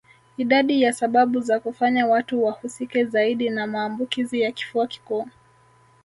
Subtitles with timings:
[0.37, 5.27] Idadi ya sababu za kufanya watu wahusike zaidi na maambukizi ya kifua kikuu